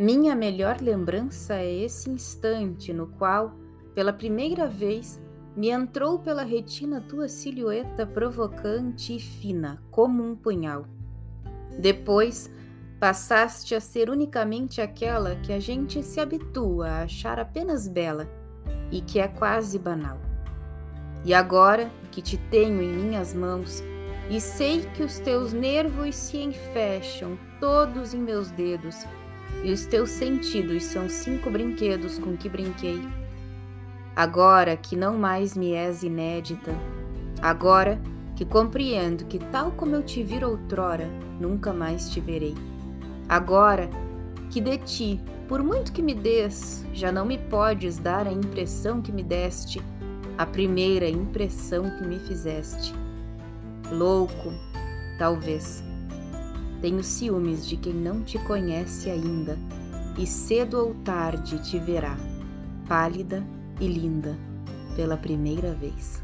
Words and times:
Minha 0.00 0.34
melhor 0.34 0.80
lembrança 0.80 1.56
é 1.56 1.70
esse 1.70 2.08
instante 2.08 2.90
no 2.90 3.06
qual, 3.06 3.54
pela 3.94 4.14
primeira 4.14 4.66
vez, 4.66 5.20
me 5.54 5.68
entrou 5.68 6.18
pela 6.18 6.42
retina 6.42 7.02
tua 7.02 7.28
silhueta 7.28 8.06
provocante 8.06 9.16
e 9.16 9.20
fina, 9.20 9.78
como 9.90 10.22
um 10.22 10.34
punhal. 10.34 10.86
Depois, 11.78 12.50
passaste 12.98 13.74
a 13.74 13.80
ser 13.80 14.08
unicamente 14.08 14.80
aquela 14.80 15.36
que 15.36 15.52
a 15.52 15.60
gente 15.60 16.02
se 16.02 16.18
habitua 16.18 16.88
a 16.88 17.02
achar 17.02 17.38
apenas 17.38 17.86
bela 17.86 18.26
e 18.90 19.02
que 19.02 19.20
é 19.20 19.28
quase 19.28 19.78
banal. 19.78 20.18
E 21.26 21.34
agora 21.34 21.90
que 22.10 22.22
te 22.22 22.38
tenho 22.50 22.80
em 22.80 22.90
minhas 22.90 23.34
mãos 23.34 23.84
e 24.30 24.40
sei 24.40 24.80
que 24.94 25.02
os 25.02 25.18
teus 25.18 25.52
nervos 25.52 26.16
se 26.16 26.38
enfecham 26.38 27.38
todos 27.60 28.14
em 28.14 28.22
meus 28.22 28.50
dedos 28.50 29.04
e 29.62 29.72
os 29.72 29.86
teus 29.86 30.10
sentidos 30.10 30.84
são 30.84 31.08
cinco 31.08 31.50
brinquedos 31.50 32.18
com 32.18 32.36
que 32.36 32.48
brinquei. 32.48 33.00
Agora 34.16 34.76
que 34.76 34.96
não 34.96 35.16
mais 35.16 35.56
me 35.56 35.72
és 35.72 36.02
inédita, 36.02 36.74
agora 37.40 38.00
que 38.36 38.44
compreendo 38.44 39.24
que, 39.26 39.38
tal 39.38 39.70
como 39.72 39.94
eu 39.94 40.02
te 40.02 40.22
vi 40.22 40.42
outrora, 40.42 41.08
nunca 41.38 41.72
mais 41.72 42.10
te 42.10 42.20
verei. 42.20 42.54
Agora 43.28 43.88
que 44.50 44.60
de 44.60 44.78
ti, 44.78 45.20
por 45.46 45.62
muito 45.62 45.92
que 45.92 46.02
me 46.02 46.14
des, 46.14 46.84
já 46.92 47.12
não 47.12 47.24
me 47.24 47.38
podes 47.38 47.98
dar 47.98 48.26
a 48.26 48.32
impressão 48.32 49.02
que 49.02 49.12
me 49.12 49.22
deste, 49.22 49.80
a 50.38 50.46
primeira 50.46 51.08
impressão 51.08 51.90
que 51.98 52.06
me 52.06 52.18
fizeste. 52.18 52.94
Louco, 53.92 54.52
talvez 55.18 55.89
tenho 56.80 57.02
ciúmes 57.02 57.66
de 57.66 57.76
quem 57.76 57.92
não 57.92 58.22
te 58.22 58.38
conhece 58.38 59.10
ainda, 59.10 59.58
e 60.18 60.26
cedo 60.26 60.78
ou 60.78 60.94
tarde 61.04 61.58
te 61.62 61.78
verá, 61.78 62.16
pálida 62.88 63.44
e 63.78 63.86
linda, 63.86 64.38
pela 64.96 65.16
primeira 65.16 65.74
vez. 65.74 66.22